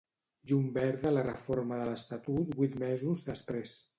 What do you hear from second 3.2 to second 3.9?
després.